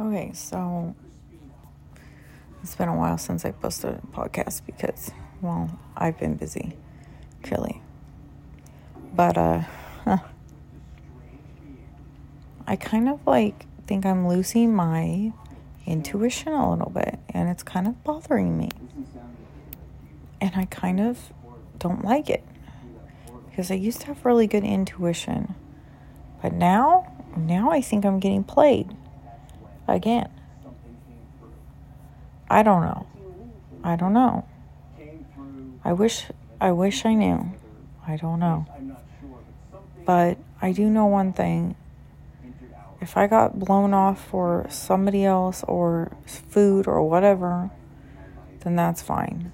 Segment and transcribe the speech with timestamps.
[0.00, 0.94] Okay, so
[2.62, 5.10] it's been a while since I posted a podcast because,
[5.42, 6.78] well, I've been busy,
[7.42, 7.82] clearly.
[9.14, 9.62] But, uh.
[12.66, 15.34] I kind of like think I'm losing my
[15.84, 18.70] intuition a little bit, and it's kind of bothering me.
[20.40, 21.30] And I kind of
[21.78, 22.42] don't like it
[23.50, 25.54] because I used to have really good intuition.
[26.40, 28.96] But now, now I think I'm getting played
[29.94, 30.30] again.
[32.48, 33.06] I don't know.
[33.84, 34.44] I don't know.
[35.84, 36.26] I wish
[36.60, 37.52] I wish I knew.
[38.06, 38.66] I don't know.
[40.04, 41.76] But I do know one thing.
[43.00, 47.70] If I got blown off for somebody else or food or whatever,
[48.60, 49.52] then that's fine.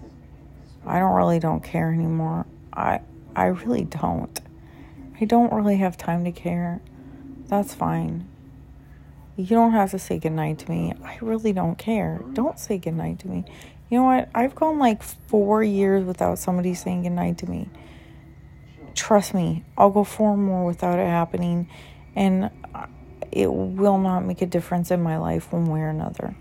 [0.85, 2.47] I don't really don't care anymore.
[2.73, 3.01] I
[3.37, 4.41] I really don't.
[5.21, 6.81] I don't really have time to care.
[7.49, 8.29] That's fine.
[9.37, 10.95] You don't have to say goodnight to me.
[11.05, 12.23] I really don't care.
[12.33, 13.45] Don't say goodnight to me.
[13.91, 14.31] You know what?
[14.35, 17.69] I've gone like four years without somebody saying goodnight to me.
[18.95, 21.69] Trust me, I'll go four more without it happening,
[22.15, 22.51] and
[23.31, 26.35] it will not make a difference in my life one way or another.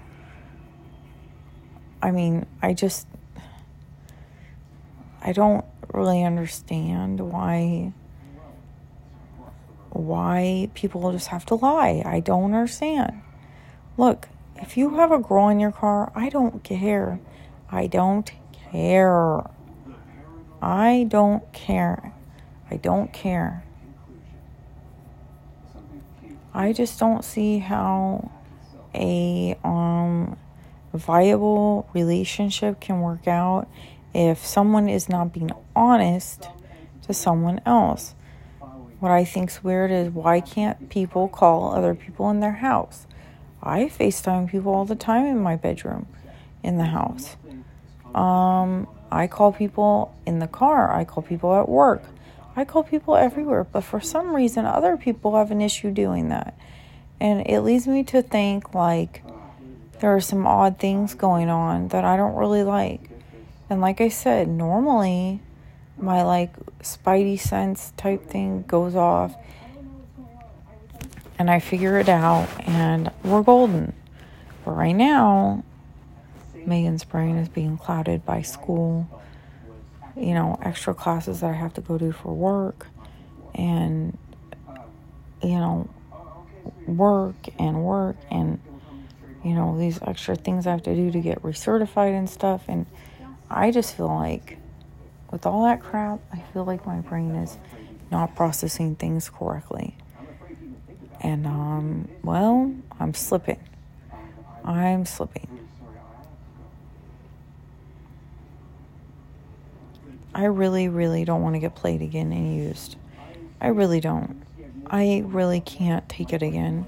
[2.01, 3.07] I mean, I just.
[5.21, 7.93] I don't really understand why
[9.95, 12.03] why people just have to lie.
[12.05, 13.21] I don't understand.
[13.97, 17.19] Look, if you have a girl in your car, I don't care.
[17.71, 18.31] I don't
[18.71, 19.49] care.
[20.61, 22.13] I don't care.
[22.69, 23.63] I don't care.
[26.53, 28.31] I just don't see how
[28.93, 30.37] a um
[30.93, 33.67] viable relationship can work out
[34.13, 36.47] if someone is not being honest
[37.03, 38.15] to someone else.
[39.05, 43.05] What I think's weird is why can't people call other people in their house?
[43.61, 46.07] I FaceTime people all the time in my bedroom,
[46.63, 47.35] in the house.
[48.15, 50.91] Um, I call people in the car.
[50.91, 52.01] I call people at work.
[52.55, 53.63] I call people everywhere.
[53.63, 56.57] But for some reason, other people have an issue doing that.
[57.19, 59.21] And it leads me to think like
[59.99, 63.07] there are some odd things going on that I don't really like.
[63.69, 65.41] And like I said, normally
[65.97, 69.35] my like spidey sense type thing goes off
[71.37, 73.93] and I figure it out and we're golden.
[74.63, 75.63] But right now,
[76.65, 79.07] Megan's brain is being clouded by school,
[80.15, 82.87] you know, extra classes that I have to go do for work
[83.53, 84.17] and
[85.43, 85.87] you know,
[86.87, 88.59] work and work and
[89.43, 92.85] you know, these extra things I have to do to get recertified and stuff and
[93.49, 94.57] I just feel like
[95.31, 97.57] with all that crap, I feel like my brain is
[98.11, 99.95] not processing things correctly.
[101.21, 103.59] And, um, well, I'm slipping.
[104.63, 105.47] I'm slipping.
[110.33, 112.97] I really, really don't want to get played again and used.
[113.61, 114.43] I really don't.
[114.87, 116.85] I really can't take it again.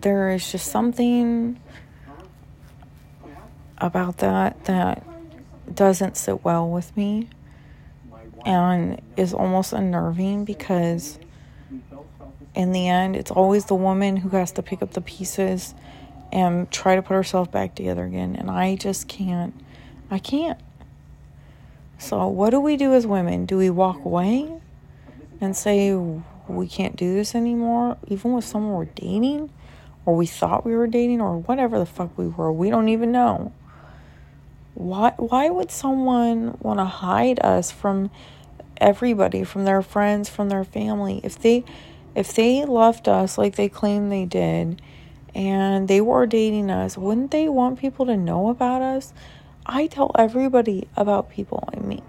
[0.00, 1.58] There is just something
[3.78, 5.04] about that that
[5.74, 7.28] doesn't sit well with me
[8.44, 11.18] and is almost unnerving because
[12.54, 15.74] in the end it's always the woman who has to pick up the pieces
[16.32, 18.36] and try to put herself back together again.
[18.36, 19.54] And I just can't.
[20.10, 20.58] I can't.
[21.98, 23.46] So what do we do as women?
[23.46, 24.60] Do we walk away
[25.40, 29.50] and say we can't do this anymore even with someone we're dating
[30.06, 32.52] or we thought we were dating or whatever the fuck we were?
[32.52, 33.52] We don't even know
[34.78, 38.12] why why would someone want to hide us from
[38.80, 41.20] everybody from their friends from their family?
[41.24, 41.64] If they
[42.14, 44.80] if they loved us like they claim they did
[45.34, 49.12] and they were dating us wouldn't they want people to know about us?
[49.66, 52.04] I tell everybody about people i meet.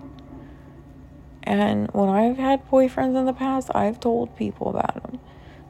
[1.42, 5.20] And when i've had boyfriends in the past i've told people about them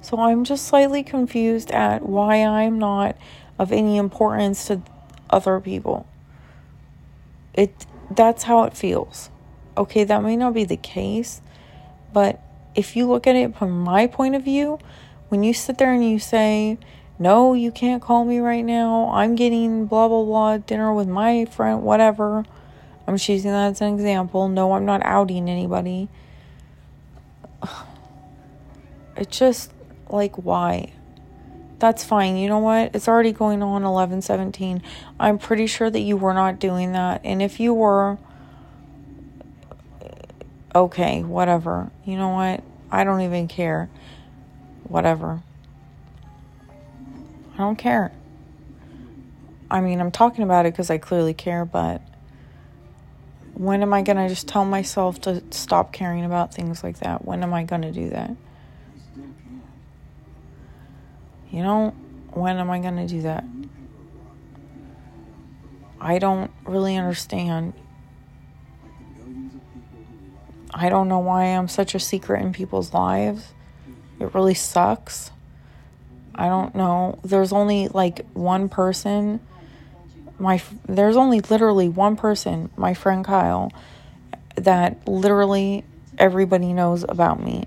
[0.02, 3.16] so i'm just slightly confused at why i'm not
[3.58, 4.82] of any importance to
[5.30, 6.06] other people
[7.54, 9.30] it that's how it feels.
[9.78, 11.42] Okay, that may not be the case,
[12.12, 12.42] but
[12.76, 14.80] if you look at it from my point of view,
[15.30, 16.78] when you sit there and you say,
[17.18, 19.10] "No, you can't call me right now.
[19.12, 22.46] I'm getting blah blah blah dinner with my friend, whatever."
[23.08, 24.48] I'm using that as an example.
[24.50, 26.10] No, I'm not outing anybody.
[29.18, 29.74] It's just
[30.10, 30.94] like why?
[31.80, 32.36] That's fine.
[32.36, 32.94] You know what?
[32.94, 34.84] It's already going on 11 17.
[35.20, 37.22] I'm pretty sure that you were not doing that.
[37.24, 38.18] And if you were,
[40.76, 41.90] okay, whatever.
[42.06, 42.64] You know what?
[42.92, 43.90] I don't even care.
[44.84, 45.42] Whatever.
[47.54, 48.12] I don't care.
[49.72, 52.02] I mean, I'm talking about it because I clearly care, but
[53.54, 57.26] when am I going to just tell myself to stop caring about things like that?
[57.26, 58.36] When am I going to do that?
[61.52, 61.90] You know,
[62.32, 63.44] when am I going to do that?
[66.00, 67.74] I don't really understand.
[70.74, 73.54] I don't know why I'm such a secret in people's lives.
[74.20, 75.32] It really sucks.
[76.36, 77.20] I don't know.
[77.24, 79.42] There's only like one person.
[80.38, 83.74] My there's only literally one person, my friend Kyle,
[84.56, 85.84] that literally
[86.18, 87.66] everybody knows about me.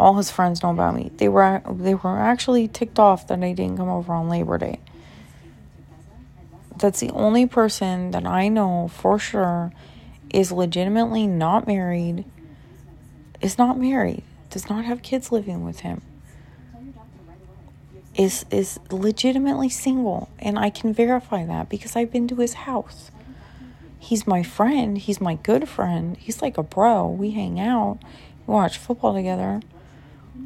[0.00, 1.10] All his friends know about me.
[1.18, 4.80] They were they were actually ticked off that I didn't come over on Labor Day.
[6.78, 9.72] That's the only person that I know for sure
[10.30, 12.24] is legitimately not married.
[13.42, 14.22] Is not married.
[14.48, 16.00] Does not have kids living with him
[18.14, 23.10] is is legitimately single and I can verify that because I've been to his house.
[23.98, 26.16] He's my friend, he's my good friend.
[26.16, 27.06] He's like a bro.
[27.06, 27.98] We hang out,
[28.46, 29.60] we watch football together.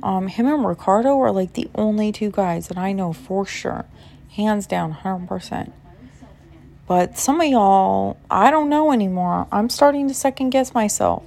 [0.02, 3.87] Um him and Ricardo are like the only two guys that I know for sure.
[4.31, 5.73] Hands down 100%.
[6.87, 9.46] But some of y'all, I don't know anymore.
[9.50, 11.23] I'm starting to second guess myself.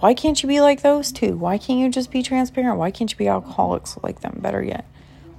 [0.00, 1.36] Why can't you be like those two?
[1.36, 2.78] Why can't you just be transparent?
[2.78, 4.38] Why can't you be alcoholics like them?
[4.40, 4.84] Better yet,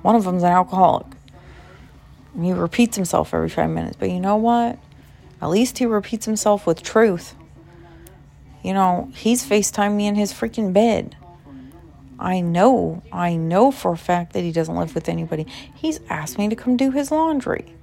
[0.01, 1.07] one of them's an alcoholic.
[2.39, 3.95] he repeats himself every five minutes.
[3.97, 4.77] But you know what?
[5.41, 7.35] At least he repeats himself with truth.
[8.63, 11.15] You know, he's FaceTime me in his freaking bed.
[12.19, 15.47] I know, I know for a fact that he doesn't live with anybody.
[15.73, 17.73] He's asked me to come do his laundry.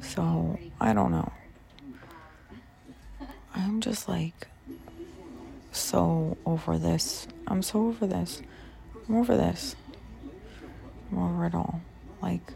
[0.00, 1.32] So I don't know.
[3.54, 4.46] I'm just like
[5.72, 7.26] so over this.
[7.46, 8.40] I'm so over this.
[9.08, 9.74] I'm over this.
[11.10, 11.80] I'm over it all.
[12.22, 12.52] Like,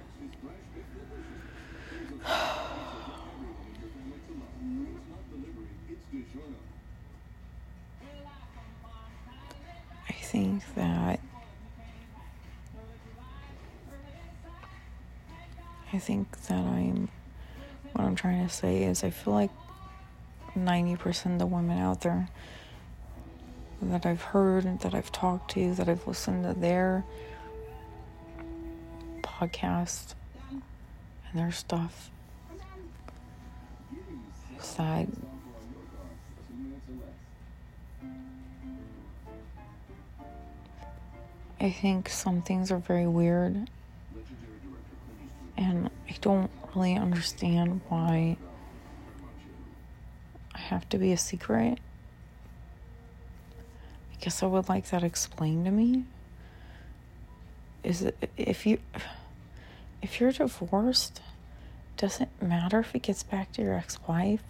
[16.00, 17.08] think that I'm
[17.92, 19.50] what I'm trying to say is, I feel like
[20.56, 22.28] 90% of the women out there
[23.82, 27.04] that I've heard, that I've talked to, that I've listened to their
[29.22, 30.14] podcast
[30.50, 32.10] and their stuff
[34.76, 35.06] that
[41.60, 43.68] I think some things are very weird
[46.20, 48.36] don't really understand why
[50.54, 51.78] I have to be a secret.
[54.12, 56.04] I guess I would like that explained to me.
[57.82, 58.78] Is it if you
[60.02, 61.20] if you're divorced,
[61.96, 64.42] doesn't matter if it gets back to your ex-wife?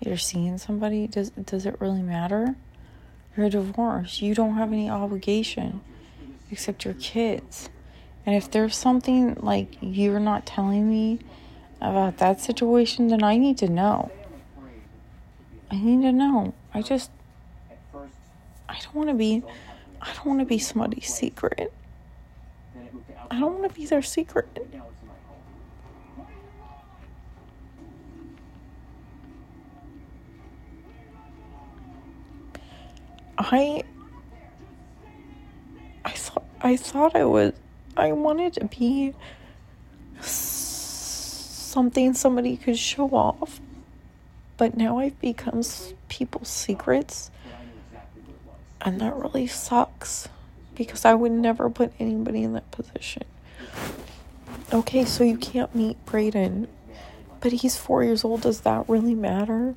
[0.00, 2.54] You're seeing somebody, does does it really matter?
[3.36, 4.22] You're divorced.
[4.22, 5.80] You don't have any obligation
[6.50, 7.68] except your kids.
[8.26, 11.20] And if there's something like you're not telling me
[11.80, 14.10] about that situation, then I need to know.
[15.70, 16.54] I need to know.
[16.74, 17.10] I just,
[18.68, 19.42] I don't want to be,
[20.02, 21.72] I don't want to be somebody's secret.
[23.30, 24.48] I don't want to be their secret.
[33.38, 33.82] I,
[36.04, 37.52] I thought, I thought I was,
[37.96, 39.14] I wanted to be
[40.20, 43.60] something somebody could show off.
[44.56, 45.62] But now I've become
[46.08, 47.30] people's secrets.
[48.82, 50.28] And that really sucks
[50.74, 53.24] because I would never put anybody in that position.
[54.72, 56.68] Okay, so you can't meet Braden,
[57.40, 58.42] but he's four years old.
[58.42, 59.74] Does that really matter?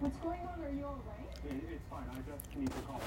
[0.00, 0.62] What's going on?
[0.64, 1.28] Are you alright?
[1.44, 2.04] It's fine.
[2.10, 3.00] I just need to call.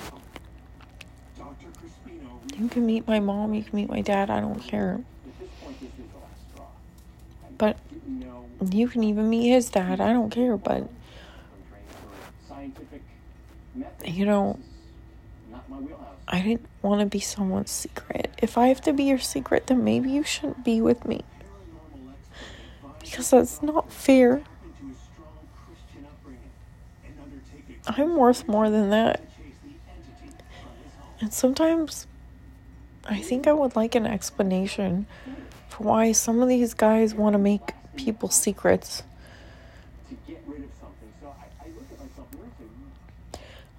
[2.59, 5.01] You can meet my mom, you can meet my dad, I don't care.
[7.57, 7.77] But
[8.71, 10.89] you can even meet his dad, I don't care, but
[14.03, 14.59] you know,
[16.27, 18.31] I didn't want to be someone's secret.
[18.39, 21.21] If I have to be your secret, then maybe you shouldn't be with me.
[22.99, 24.41] Because that's not fair.
[27.85, 29.21] I'm worth more than that.
[31.21, 32.06] And sometimes
[33.07, 35.07] I think I would like an explanation
[35.69, 39.03] for why some of these guys want to make people secrets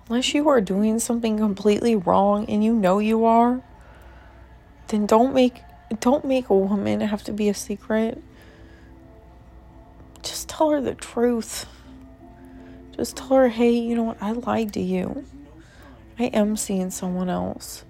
[0.08, 3.60] Unless you are doing something completely wrong and you know you are,
[4.88, 5.60] then don't make
[6.00, 8.22] don't make a woman have to be a secret.
[10.22, 11.66] Just tell her the truth.
[12.96, 14.18] Just tell her, hey, you know what?
[14.20, 15.24] I lied to you.
[16.18, 17.84] I am seeing someone else.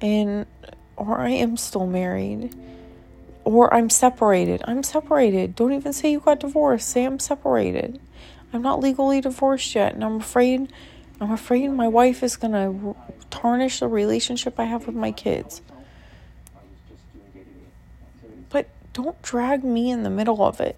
[0.00, 0.46] And,
[0.96, 2.54] or I am still married.
[3.44, 4.62] Or I'm separated.
[4.64, 5.54] I'm separated.
[5.56, 6.88] Don't even say you got divorced.
[6.88, 8.00] Say I'm separated.
[8.52, 9.94] I'm not legally divorced yet.
[9.94, 10.72] And I'm afraid,
[11.20, 12.96] I'm afraid my wife is going to
[13.30, 15.62] tarnish the relationship I have with my kids.
[18.48, 20.76] But don't drag me in the middle of it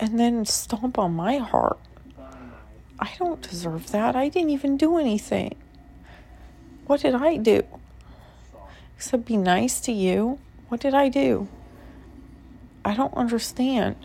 [0.00, 1.78] and then stomp on my heart.
[2.98, 4.16] I don't deserve that.
[4.16, 5.54] I didn't even do anything.
[6.86, 7.62] What did I do?
[9.00, 10.38] Except be nice to you.
[10.68, 11.48] What did I do?
[12.84, 13.96] I don't understand.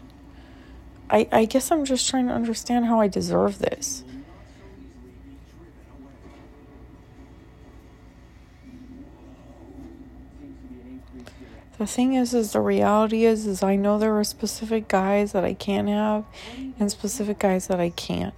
[1.10, 4.06] I, I guess I'm just trying to understand how I deserve this.
[11.78, 15.44] The thing is, is the reality is, is I know there are specific guys that
[15.44, 16.24] I can have
[16.80, 18.34] and specific guys that I can't.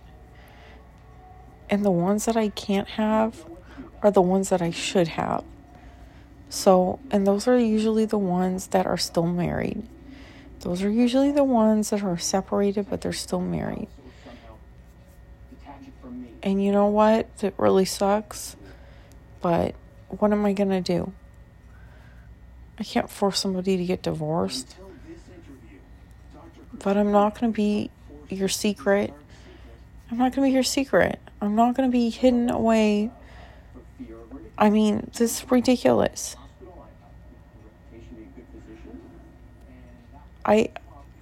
[1.69, 3.45] And the ones that I can't have
[4.01, 5.43] are the ones that I should have.
[6.49, 9.83] So, and those are usually the ones that are still married.
[10.61, 13.87] Those are usually the ones that are separated, but they're still married.
[16.41, 17.27] And you know what?
[17.41, 18.55] It really sucks.
[19.41, 19.75] But
[20.09, 21.11] what am I going to do?
[22.79, 24.75] I can't force somebody to get divorced.
[26.73, 27.89] But I'm not going to be
[28.29, 29.13] your secret.
[30.09, 31.19] I'm not going to be your secret.
[31.41, 33.11] I'm not going to be hidden away.
[34.57, 36.35] I mean, this is ridiculous.
[40.45, 40.69] I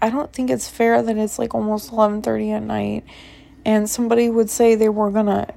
[0.02, 3.04] I don't think it's fair that it's like almost 11:30 at night
[3.66, 5.48] and somebody would say they were going to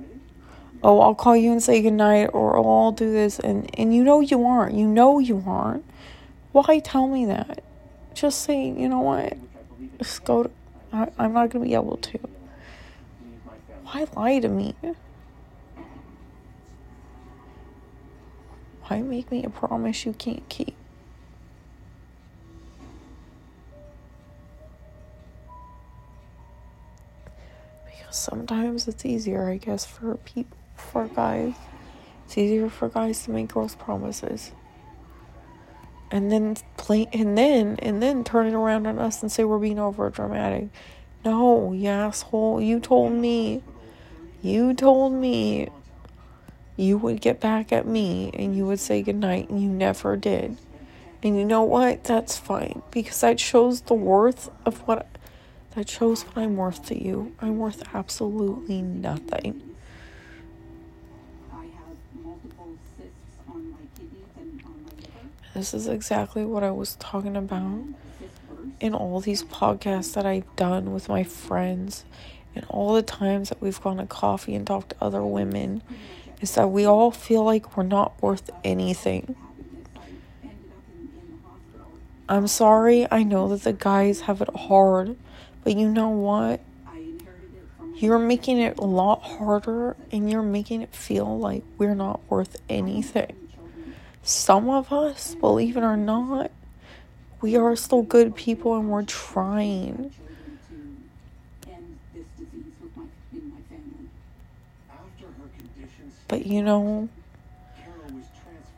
[0.83, 4.03] oh, I'll call you and say goodnight or oh, I'll do this and and you
[4.03, 4.75] know you aren't.
[4.75, 5.85] You know you aren't.
[6.53, 7.63] Why tell me that?
[8.15, 9.37] Just say, you know what?
[9.99, 10.51] Just go to,
[10.93, 12.19] I, I'm not going to be able to.
[13.85, 14.75] Why lie to me?
[18.89, 20.75] Why make me a promise you can't keep?
[27.85, 31.55] Because sometimes it's easier, I guess, for people, for guys.
[32.25, 34.53] It's easier for guys to make girls promises.
[36.11, 39.59] And then play, and then, and then turn it around on us and say we're
[39.59, 40.69] being over dramatic.
[41.27, 43.63] No, you asshole, you told me
[44.41, 45.69] you told me
[46.79, 50.57] you would get back at me and you would say goodnight, and you never did.
[51.23, 52.05] And you know what?
[52.05, 55.09] That's fine because that shows the worth of what
[55.75, 57.35] that shows what I'm worth to you.
[57.41, 59.75] I'm worth absolutely nothing.
[65.55, 67.83] This is exactly what I was talking about
[68.79, 72.05] in all these podcasts that I've done with my friends
[72.55, 75.83] and all the times that we've gone to coffee and talked to other women
[76.41, 79.35] is that we all feel like we're not worth anything.
[82.29, 85.17] I'm sorry, I know that the guys have it hard,
[85.65, 86.61] but you know what?
[87.97, 92.57] You're making it a lot harder and you're making it feel like we're not worth
[92.69, 93.35] anything.
[94.23, 96.53] Some of us, believe it or not,
[97.41, 100.13] we are still good people and we're trying.
[106.27, 107.09] But you know,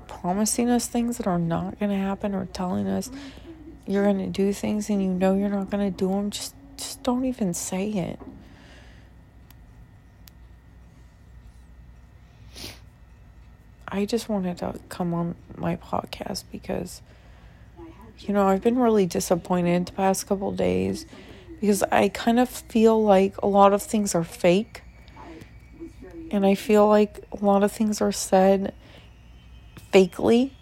[0.06, 3.10] promising us things that are not going to happen or telling us
[3.87, 6.54] you're going to do things and you know you're not going to do them, just
[6.76, 8.18] just don't even say it.
[13.87, 17.02] I just wanted to come on my podcast because
[18.20, 21.06] you know, I've been really disappointed the past couple days
[21.60, 24.82] because I kind of feel like a lot of things are fake
[26.30, 28.75] and I feel like a lot of things are said
[29.92, 30.52] fakely.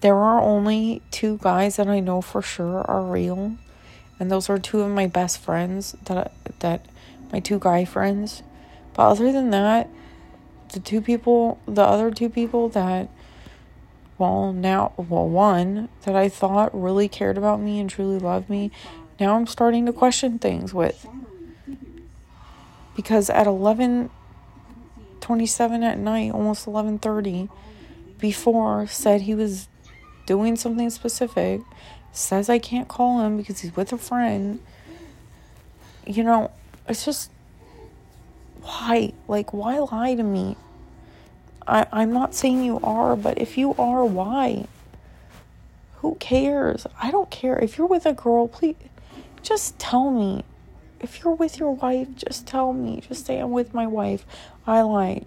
[0.00, 3.56] There are only two guys that I know for sure are real,
[4.18, 6.86] and those are two of my best friends that that
[7.32, 8.42] my two guy friends.
[8.92, 9.88] But other than that,
[10.72, 13.08] the two people, the other two people that
[14.16, 18.70] well, now, well, one that I thought really cared about me and truly loved me,
[19.18, 21.06] now I'm starting to question things with.
[22.94, 24.10] Because at 11
[25.24, 27.48] 27 at night, almost 11:30,
[28.18, 29.68] before said he was
[30.26, 31.62] doing something specific,
[32.12, 34.60] says I can't call him because he's with a friend.
[36.06, 36.50] you know,
[36.86, 37.30] it's just
[38.60, 39.14] why?
[39.26, 40.56] Like, why lie to me?
[41.66, 44.66] I, I'm not saying you are, but if you are, why?
[46.02, 46.86] Who cares?
[47.02, 47.58] I don't care.
[47.58, 48.76] If you're with a girl, please
[49.42, 50.44] just tell me.
[51.04, 53.02] If you're with your wife, just tell me.
[53.06, 54.24] Just say I'm with my wife.
[54.66, 55.26] I lied.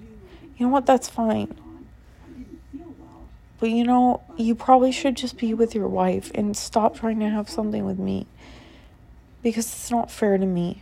[0.58, 0.88] You know what?
[0.88, 1.56] That's fine.
[3.60, 7.30] But you know, you probably should just be with your wife and stop trying to
[7.30, 8.26] have something with me.
[9.44, 10.82] Because it's not fair to me.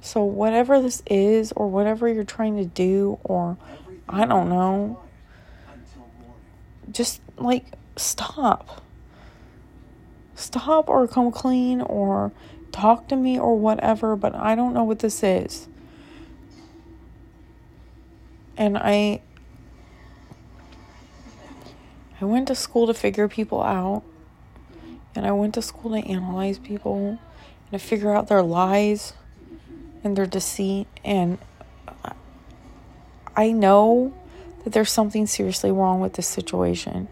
[0.00, 3.56] So, whatever this is, or whatever you're trying to do, or
[4.08, 5.00] I don't know,
[6.90, 8.82] just like stop.
[10.36, 12.30] Stop or come clean or
[12.70, 15.66] talk to me or whatever, but I don't know what this is.
[18.56, 19.22] And I
[22.20, 24.02] I went to school to figure people out.
[25.14, 27.18] And I went to school to analyze people
[27.70, 29.14] and to figure out their lies
[30.04, 30.86] and their deceit.
[31.04, 31.38] And
[33.34, 34.14] I know
[34.64, 37.08] that there's something seriously wrong with this situation.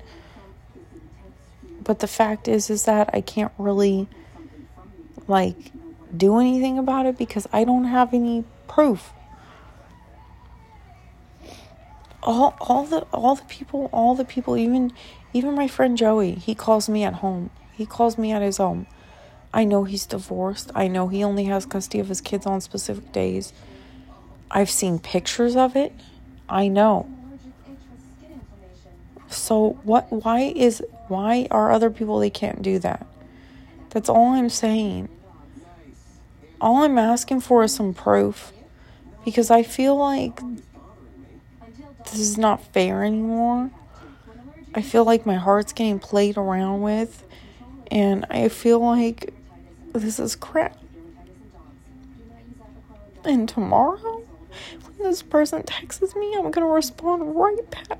[1.85, 4.09] But the fact is is that I can't really
[5.29, 5.73] like
[6.17, 9.13] do anything about it because I don't have any proof.
[12.23, 14.93] All all the all the people all the people even
[15.35, 17.51] even my friend Joey, he calls me at home.
[17.73, 18.87] He calls me at his home.
[19.53, 20.71] I know he's divorced.
[20.75, 23.53] I know he only has custody of his kids on specific days.
[24.51, 25.93] I've seen pictures of it.
[26.49, 27.09] I know.
[29.29, 33.07] So what why is why are other people they can't do that?
[33.91, 35.09] That's all I'm saying.
[36.61, 38.53] All I'm asking for is some proof
[39.25, 40.41] because I feel like
[42.05, 43.71] this is not fair anymore.
[44.75, 47.25] I feel like my heart's getting played around with
[47.91, 49.33] and I feel like
[49.93, 50.77] this is crap.
[53.25, 54.23] And tomorrow,
[54.83, 57.99] when this person texts me, I'm gonna respond right back.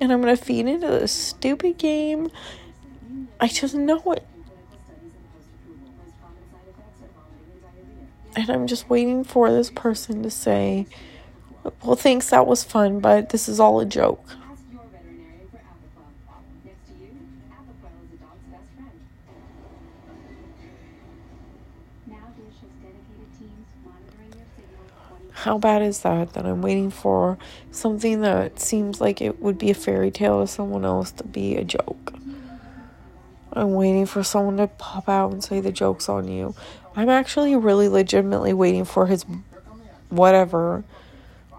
[0.00, 2.30] And I'm gonna feed into this stupid game.
[3.40, 4.26] I just know it.
[8.36, 10.86] And I'm just waiting for this person to say,
[11.82, 14.24] Well, thanks, that was fun, but this is all a joke.
[25.42, 26.32] How bad is that?
[26.32, 27.38] That I'm waiting for
[27.70, 31.54] something that seems like it would be a fairy tale to someone else to be
[31.54, 32.12] a joke.
[33.52, 36.56] I'm waiting for someone to pop out and say the joke's on you.
[36.96, 39.24] I'm actually really legitimately waiting for his
[40.08, 40.82] whatever,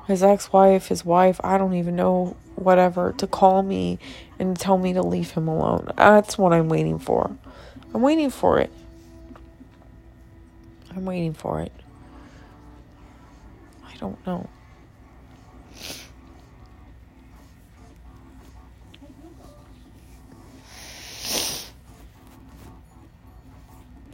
[0.07, 3.97] his ex wife, his wife, I don't even know, whatever, to call me
[4.37, 5.89] and tell me to leave him alone.
[5.95, 7.33] That's what I'm waiting for.
[7.93, 8.73] I'm waiting for it.
[10.93, 11.71] I'm waiting for it
[13.99, 14.49] don't know.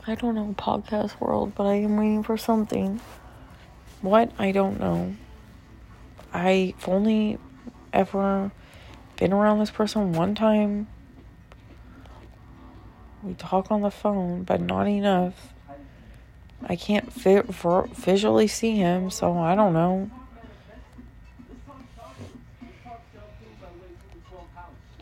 [0.08, 3.00] I don't know podcast world, but I am waiting for something.
[4.02, 4.32] What?
[4.38, 5.15] I don't know.
[6.34, 7.38] I've only
[7.93, 8.52] ever
[9.17, 10.88] been around this person one time.
[13.24, 15.54] We talk on the phone, but not enough.
[16.63, 17.43] I can't vi-
[17.93, 20.09] visually see him, so I don't know.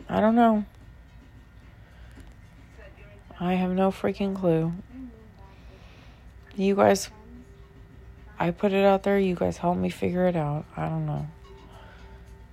[0.10, 0.66] I don't know.
[3.40, 4.74] I have no freaking clue.
[6.56, 7.10] You guys,
[8.40, 9.18] I put it out there.
[9.18, 10.66] You guys help me figure it out.
[10.78, 11.28] I don't know.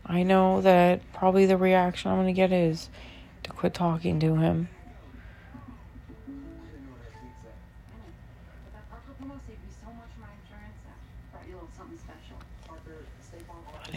[0.07, 2.89] I know that probably the reaction I'm going to get is
[3.43, 4.69] to quit talking to him.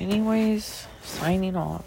[0.03, 1.85] Anyways, signing off.